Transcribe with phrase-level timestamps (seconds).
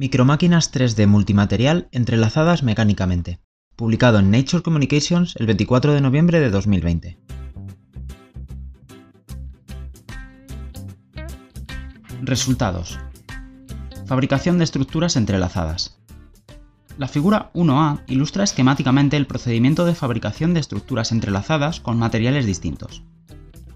[0.00, 3.40] Micromáquinas 3D multimaterial entrelazadas mecánicamente.
[3.74, 7.18] Publicado en Nature Communications el 24 de noviembre de 2020.
[12.22, 13.00] Resultados.
[14.06, 15.98] Fabricación de estructuras entrelazadas.
[16.96, 23.02] La figura 1A ilustra esquemáticamente el procedimiento de fabricación de estructuras entrelazadas con materiales distintos.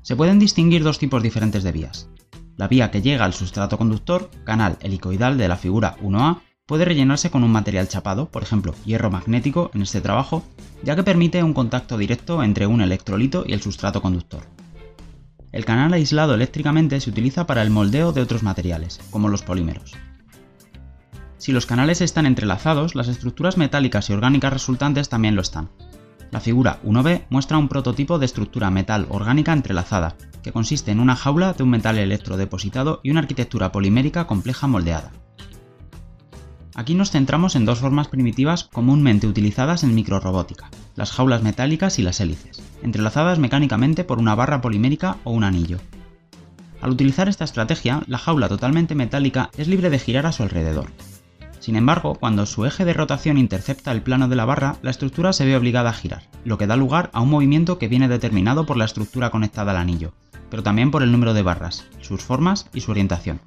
[0.02, 2.08] Se pueden distinguir dos tipos diferentes de vías,
[2.56, 7.30] la vía que llega al sustrato conductor, canal helicoidal de la figura 1A, puede rellenarse
[7.30, 10.44] con un material chapado, por ejemplo, hierro magnético en este trabajo,
[10.82, 14.46] ya que permite un contacto directo entre un electrolito y el sustrato conductor.
[15.50, 19.92] El canal aislado eléctricamente se utiliza para el moldeo de otros materiales, como los polímeros.
[21.36, 25.68] Si los canales están entrelazados, las estructuras metálicas y orgánicas resultantes también lo están.
[26.32, 31.14] La figura 1b muestra un prototipo de estructura metal orgánica entrelazada, que consiste en una
[31.14, 35.12] jaula de un metal electrodepositado y una arquitectura polimérica compleja moldeada.
[36.74, 42.02] Aquí nos centramos en dos formas primitivas comúnmente utilizadas en microrobótica, las jaulas metálicas y
[42.02, 45.80] las hélices, entrelazadas mecánicamente por una barra polimérica o un anillo.
[46.80, 50.86] Al utilizar esta estrategia, la jaula totalmente metálica es libre de girar a su alrededor.
[51.62, 55.32] Sin embargo, cuando su eje de rotación intercepta el plano de la barra, la estructura
[55.32, 58.66] se ve obligada a girar, lo que da lugar a un movimiento que viene determinado
[58.66, 60.12] por la estructura conectada al anillo,
[60.50, 63.40] pero también por el número de barras, sus formas y su orientación.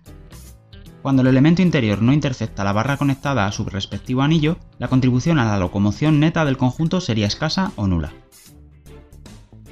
[1.01, 5.37] Cuando el elemento interior no intercepta la barra conectada a su respectivo anillo, la contribución
[5.37, 8.13] a la locomoción neta del conjunto sería escasa o nula.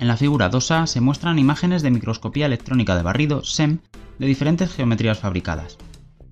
[0.01, 3.79] En la figura 2A se muestran imágenes de microscopía electrónica de barrido SEM
[4.19, 5.77] de diferentes geometrías fabricadas.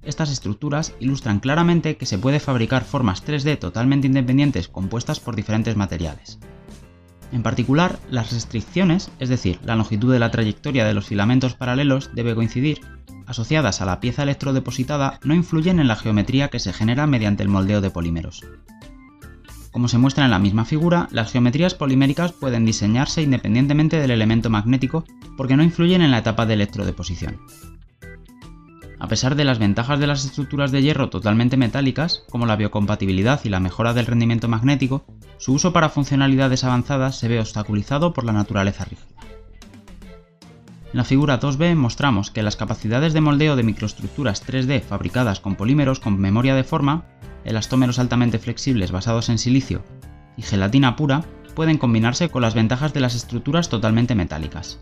[0.03, 5.75] Estas estructuras ilustran claramente que se puede fabricar formas 3D totalmente independientes compuestas por diferentes
[5.75, 6.39] materiales.
[7.31, 12.09] En particular, las restricciones, es decir, la longitud de la trayectoria de los filamentos paralelos
[12.13, 12.81] debe coincidir,
[13.25, 17.49] asociadas a la pieza electrodepositada, no influyen en la geometría que se genera mediante el
[17.49, 18.43] moldeo de polímeros.
[19.71, 24.49] Como se muestra en la misma figura, las geometrías poliméricas pueden diseñarse independientemente del elemento
[24.49, 25.05] magnético
[25.37, 27.39] porque no influyen en la etapa de electrodeposición.
[29.01, 33.41] A pesar de las ventajas de las estructuras de hierro totalmente metálicas, como la biocompatibilidad
[33.43, 35.05] y la mejora del rendimiento magnético,
[35.37, 39.07] su uso para funcionalidades avanzadas se ve obstaculizado por la naturaleza rígida.
[40.93, 45.55] En la figura 2b mostramos que las capacidades de moldeo de microestructuras 3D fabricadas con
[45.55, 47.05] polímeros con memoria de forma,
[47.43, 49.81] elastómeros altamente flexibles basados en silicio
[50.37, 51.25] y gelatina pura
[51.55, 54.79] pueden combinarse con las ventajas de las estructuras totalmente metálicas.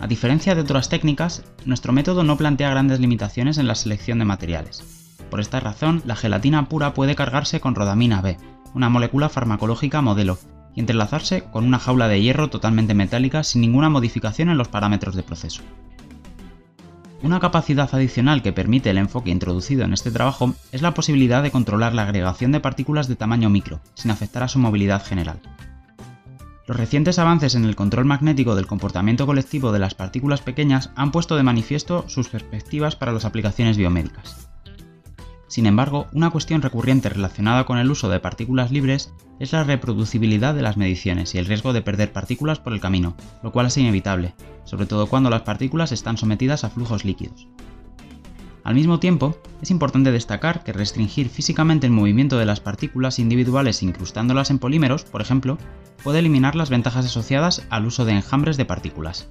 [0.00, 4.24] A diferencia de otras técnicas, nuestro método no plantea grandes limitaciones en la selección de
[4.24, 4.84] materiales.
[5.28, 8.36] Por esta razón, la gelatina pura puede cargarse con rodamina B,
[8.74, 10.38] una molécula farmacológica modelo,
[10.76, 15.16] y entrelazarse con una jaula de hierro totalmente metálica sin ninguna modificación en los parámetros
[15.16, 15.62] de proceso.
[17.20, 21.50] Una capacidad adicional que permite el enfoque introducido en este trabajo es la posibilidad de
[21.50, 25.40] controlar la agregación de partículas de tamaño micro, sin afectar a su movilidad general.
[26.68, 31.12] Los recientes avances en el control magnético del comportamiento colectivo de las partículas pequeñas han
[31.12, 34.50] puesto de manifiesto sus perspectivas para las aplicaciones biomédicas.
[35.46, 40.54] Sin embargo, una cuestión recurrente relacionada con el uso de partículas libres es la reproducibilidad
[40.54, 43.78] de las mediciones y el riesgo de perder partículas por el camino, lo cual es
[43.78, 47.48] inevitable, sobre todo cuando las partículas están sometidas a flujos líquidos.
[48.68, 53.82] Al mismo tiempo, es importante destacar que restringir físicamente el movimiento de las partículas individuales
[53.82, 55.56] incrustándolas en polímeros, por ejemplo,
[56.04, 59.30] puede eliminar las ventajas asociadas al uso de enjambres de partículas.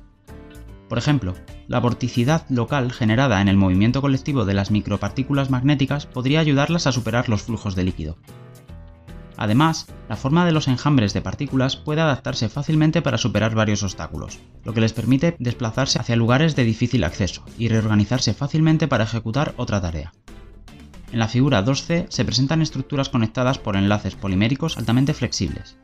[0.89, 1.35] Por ejemplo,
[1.67, 6.91] la vorticidad local generada en el movimiento colectivo de las micropartículas magnéticas podría ayudarlas a
[6.91, 8.17] superar los flujos de líquido.
[9.37, 14.39] Además, la forma de los enjambres de partículas puede adaptarse fácilmente para superar varios obstáculos,
[14.63, 19.53] lo que les permite desplazarse hacia lugares de difícil acceso y reorganizarse fácilmente para ejecutar
[19.57, 20.11] otra tarea.
[21.11, 25.77] En la figura 2C se presentan estructuras conectadas por enlaces poliméricos altamente flexibles.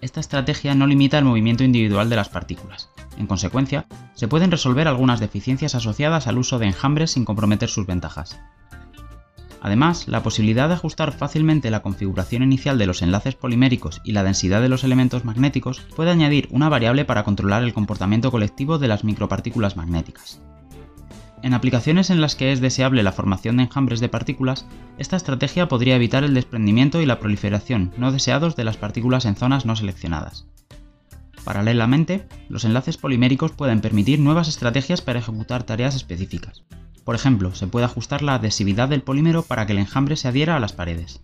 [0.00, 2.90] Esta estrategia no limita el movimiento individual de las partículas,
[3.20, 7.86] en consecuencia, se pueden resolver algunas deficiencias asociadas al uso de enjambres sin comprometer sus
[7.86, 8.40] ventajas.
[9.62, 14.22] Además, la posibilidad de ajustar fácilmente la configuración inicial de los enlaces poliméricos y la
[14.22, 18.88] densidad de los elementos magnéticos puede añadir una variable para controlar el comportamiento colectivo de
[18.88, 20.40] las micropartículas magnéticas.
[21.42, 24.66] En aplicaciones en las que es deseable la formación de enjambres de partículas,
[24.98, 29.36] esta estrategia podría evitar el desprendimiento y la proliferación no deseados de las partículas en
[29.36, 30.46] zonas no seleccionadas.
[31.44, 36.62] Paralelamente, los enlaces poliméricos pueden permitir nuevas estrategias para ejecutar tareas específicas.
[37.10, 40.54] Por ejemplo, se puede ajustar la adhesividad del polímero para que el enjambre se adhiera
[40.54, 41.20] a las paredes.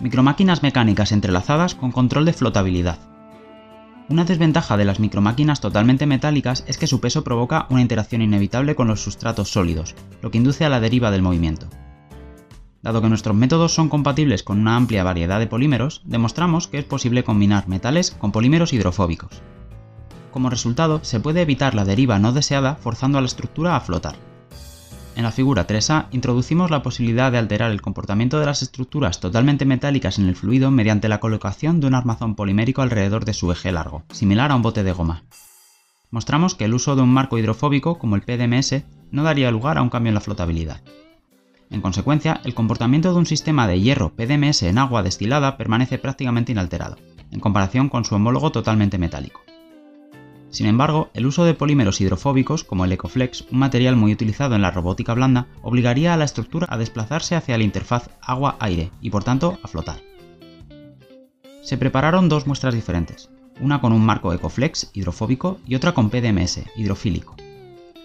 [0.00, 2.98] Micromáquinas mecánicas entrelazadas con control de flotabilidad.
[4.08, 8.74] Una desventaja de las micromáquinas totalmente metálicas es que su peso provoca una interacción inevitable
[8.74, 11.68] con los sustratos sólidos, lo que induce a la deriva del movimiento.
[12.82, 16.84] Dado que nuestros métodos son compatibles con una amplia variedad de polímeros, demostramos que es
[16.84, 19.40] posible combinar metales con polímeros hidrofóbicos.
[20.30, 24.16] Como resultado, se puede evitar la deriva no deseada forzando a la estructura a flotar.
[25.16, 29.64] En la figura 3A introducimos la posibilidad de alterar el comportamiento de las estructuras totalmente
[29.64, 33.72] metálicas en el fluido mediante la colocación de un armazón polimérico alrededor de su eje
[33.72, 35.24] largo, similar a un bote de goma.
[36.10, 39.82] Mostramos que el uso de un marco hidrofóbico como el PDMS no daría lugar a
[39.82, 40.80] un cambio en la flotabilidad.
[41.70, 46.52] En consecuencia, el comportamiento de un sistema de hierro PDMS en agua destilada permanece prácticamente
[46.52, 46.96] inalterado,
[47.30, 49.40] en comparación con su homólogo totalmente metálico.
[50.50, 54.62] Sin embargo, el uso de polímeros hidrofóbicos como el Ecoflex, un material muy utilizado en
[54.62, 59.22] la robótica blanda, obligaría a la estructura a desplazarse hacia la interfaz agua-aire y por
[59.22, 60.00] tanto a flotar.
[61.62, 63.30] Se prepararon dos muestras diferentes,
[63.60, 67.36] una con un marco Ecoflex hidrofóbico y otra con PDMS hidrofílico.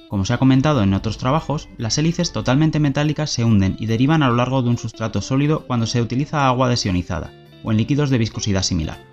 [0.08, 4.22] Como se ha comentado en otros trabajos, las hélices totalmente metálicas se hunden y derivan
[4.22, 7.34] a lo largo de un sustrato sólido cuando se utiliza agua desionizada
[7.64, 9.04] o en líquidos de viscosidad similar.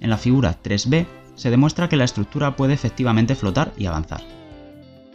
[0.00, 4.22] En la figura 3b se demuestra que la estructura puede efectivamente flotar y avanzar.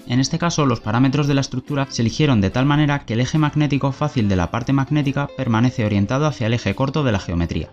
[0.08, 3.20] En este caso, los parámetros de la estructura se eligieron de tal manera que el
[3.20, 7.20] eje magnético fácil de la parte magnética permanece orientado hacia el eje corto de la
[7.20, 7.70] geometría.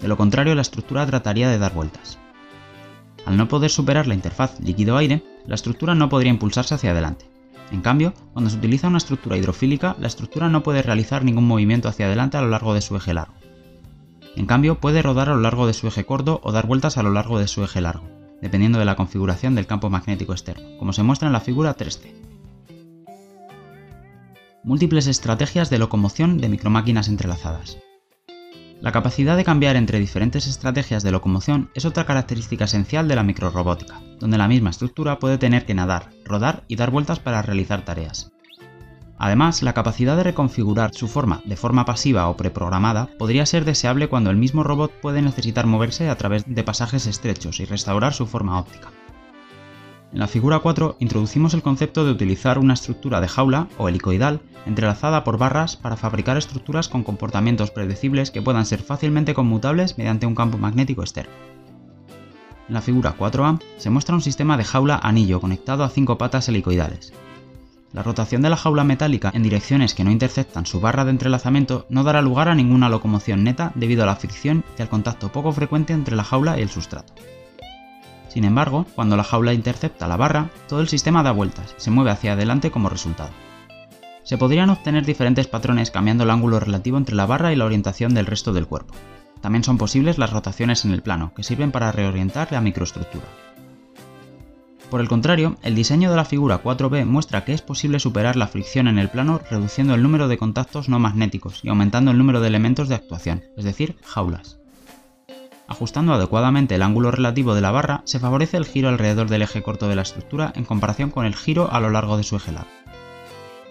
[0.00, 2.18] De lo contrario, la estructura trataría de dar vueltas.
[3.24, 7.26] Al no poder superar la interfaz líquido-aire, la estructura no podría impulsarse hacia adelante.
[7.70, 11.88] En cambio, cuando se utiliza una estructura hidrofílica, la estructura no puede realizar ningún movimiento
[11.88, 13.34] hacia adelante a lo largo de su eje largo.
[14.36, 17.02] En cambio, puede rodar a lo largo de su eje corto o dar vueltas a
[17.02, 18.08] lo largo de su eje largo,
[18.40, 22.12] dependiendo de la configuración del campo magnético externo, como se muestra en la figura 3C.
[24.64, 27.78] Múltiples estrategias de locomoción de micromáquinas entrelazadas.
[28.80, 33.22] La capacidad de cambiar entre diferentes estrategias de locomoción es otra característica esencial de la
[33.22, 37.84] microrobótica, donde la misma estructura puede tener que nadar, rodar y dar vueltas para realizar
[37.84, 38.31] tareas.
[39.22, 44.08] Además, la capacidad de reconfigurar su forma de forma pasiva o preprogramada podría ser deseable
[44.08, 48.26] cuando el mismo robot puede necesitar moverse a través de pasajes estrechos y restaurar su
[48.26, 48.90] forma óptica.
[50.12, 54.40] En la figura 4 introducimos el concepto de utilizar una estructura de jaula o helicoidal
[54.66, 60.26] entrelazada por barras para fabricar estructuras con comportamientos predecibles que puedan ser fácilmente conmutables mediante
[60.26, 61.32] un campo magnético externo.
[62.66, 66.48] En la figura 4A se muestra un sistema de jaula anillo conectado a cinco patas
[66.48, 67.12] helicoidales,
[67.92, 71.86] la rotación de la jaula metálica en direcciones que no interceptan su barra de entrelazamiento
[71.88, 75.52] no dará lugar a ninguna locomoción neta debido a la fricción y al contacto poco
[75.52, 77.12] frecuente entre la jaula y el sustrato.
[78.28, 82.12] Sin embargo, cuando la jaula intercepta la barra, todo el sistema da vueltas se mueve
[82.12, 83.30] hacia adelante como resultado.
[84.24, 88.14] Se podrían obtener diferentes patrones cambiando el ángulo relativo entre la barra y la orientación
[88.14, 88.94] del resto del cuerpo.
[89.42, 93.26] También son posibles las rotaciones en el plano, que sirven para reorientar la microestructura.
[94.92, 98.46] Por el contrario, el diseño de la figura 4B muestra que es posible superar la
[98.46, 102.42] fricción en el plano reduciendo el número de contactos no magnéticos y aumentando el número
[102.42, 104.58] de elementos de actuación, es decir, jaulas.
[105.66, 109.62] Ajustando adecuadamente el ángulo relativo de la barra, se favorece el giro alrededor del eje
[109.62, 112.52] corto de la estructura en comparación con el giro a lo largo de su eje
[112.52, 112.70] largo.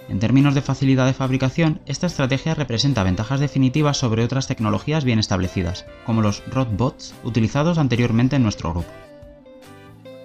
[0.09, 5.19] En términos de facilidad de fabricación, esta estrategia representa ventajas definitivas sobre otras tecnologías bien
[5.19, 8.89] establecidas, como los Rodbots utilizados anteriormente en nuestro grupo.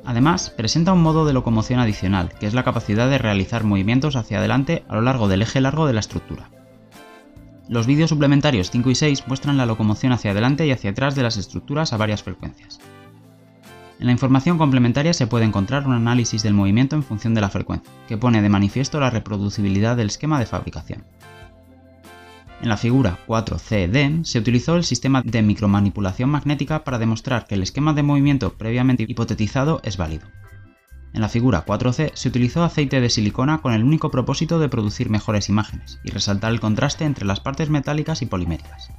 [0.06, 4.38] Además, presenta un modo de locomoción adicional, que es la capacidad de realizar movimientos hacia
[4.38, 6.48] adelante a lo largo del eje largo de la estructura.
[7.68, 11.24] Los vídeos suplementarios 5 y 6 muestran la locomoción hacia adelante y hacia atrás de
[11.24, 12.78] las estructuras a varias frecuencias.
[13.98, 17.48] En la información complementaria se puede encontrar un análisis del movimiento en función de la
[17.48, 21.04] frecuencia, que pone de manifiesto la reproducibilidad del esquema de fabricación.
[22.62, 27.62] En la figura 4CD se utilizó el sistema de micromanipulación magnética para demostrar que el
[27.62, 30.26] esquema de movimiento previamente hipotetizado es válido.
[31.12, 35.10] En la figura 4C se utilizó aceite de silicona con el único propósito de producir
[35.10, 38.90] mejores imágenes y resaltar el contraste entre las partes metálicas y poliméricas.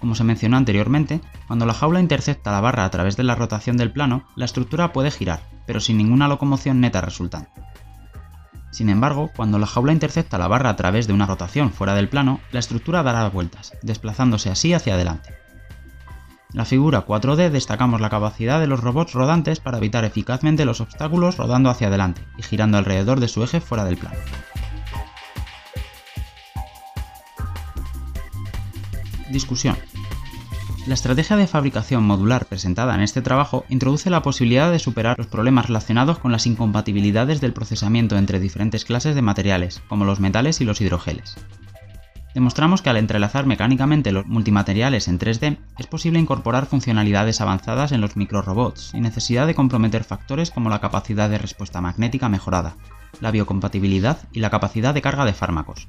[0.00, 3.76] Como se mencionó anteriormente, cuando la jaula intercepta la barra a través de la rotación
[3.76, 7.50] del plano, la estructura puede girar, pero sin ninguna locomoción neta resultante.
[8.72, 12.08] Sin embargo, cuando la jaula intercepta la barra a través de una rotación fuera del
[12.08, 15.34] plano, la estructura dará vueltas, desplazándose así hacia adelante.
[16.52, 20.80] En la figura 4D destacamos la capacidad de los robots rodantes para evitar eficazmente los
[20.80, 24.16] obstáculos rodando hacia adelante y girando alrededor de su eje fuera del plano.
[29.30, 29.76] Discusión.
[30.84, 35.28] La estrategia de fabricación modular presentada en este trabajo introduce la posibilidad de superar los
[35.28, 40.60] problemas relacionados con las incompatibilidades del procesamiento entre diferentes clases de materiales, como los metales
[40.60, 41.36] y los hidrogeles.
[42.34, 48.00] Demostramos que al entrelazar mecánicamente los multimateriales en 3D es posible incorporar funcionalidades avanzadas en
[48.00, 52.74] los microrobots sin necesidad de comprometer factores como la capacidad de respuesta magnética mejorada,
[53.20, 55.86] la biocompatibilidad y la capacidad de carga de fármacos.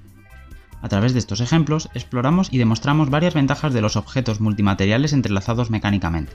[0.83, 5.69] A través de estos ejemplos exploramos y demostramos varias ventajas de los objetos multimateriales entrelazados
[5.69, 6.33] mecánicamente.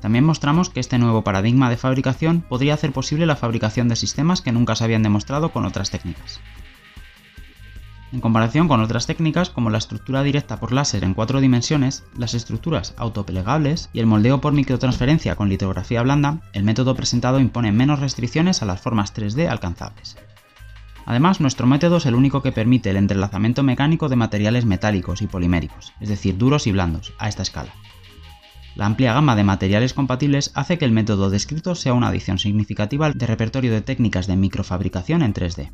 [0.00, 4.40] También mostramos que este nuevo paradigma de fabricación podría hacer posible la fabricación de sistemas
[4.40, 6.40] que nunca se habían demostrado con otras técnicas.
[8.10, 12.32] En comparación con otras técnicas como la estructura directa por láser en cuatro dimensiones, las
[12.32, 18.00] estructuras autoplegables y el moldeo por microtransferencia con litografía blanda, el método presentado impone menos
[18.00, 20.16] restricciones a las formas 3D alcanzables.
[21.06, 25.26] Además, nuestro método es el único que permite el entrelazamiento mecánico de materiales metálicos y
[25.26, 27.72] poliméricos, es decir, duros y blandos, a esta escala.
[28.74, 33.10] La amplia gama de materiales compatibles hace que el método descrito sea una adición significativa
[33.10, 35.72] de repertorio de técnicas de microfabricación en 3D.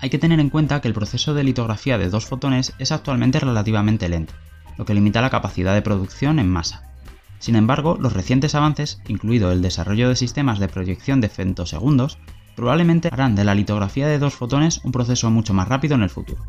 [0.00, 3.38] Hay que tener en cuenta que el proceso de litografía de dos fotones es actualmente
[3.38, 4.34] relativamente lento,
[4.78, 6.90] lo que limita la capacidad de producción en masa.
[7.38, 12.18] Sin embargo, los recientes avances, incluido el desarrollo de sistemas de proyección de femtosegundos,
[12.60, 16.10] probablemente harán de la litografía de dos fotones un proceso mucho más rápido en el
[16.10, 16.42] futuro.